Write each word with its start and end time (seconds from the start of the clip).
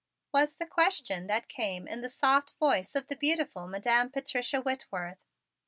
was 0.33 0.55
the 0.55 0.65
question 0.65 1.27
that 1.27 1.47
came 1.47 1.87
in 1.87 2.01
the 2.01 2.09
soft 2.09 2.55
voice 2.59 2.95
of 2.95 3.05
the 3.05 3.15
beautiful 3.15 3.67
Madam 3.67 4.09
Patricia 4.09 4.59
Whitworth. 4.59 5.19